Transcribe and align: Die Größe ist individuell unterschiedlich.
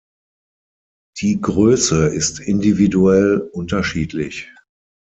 Die 1.19 1.39
Größe 1.39 2.07
ist 2.07 2.39
individuell 2.39 3.37
unterschiedlich. 3.53 4.49